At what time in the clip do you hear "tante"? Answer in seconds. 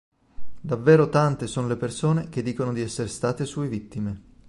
1.09-1.45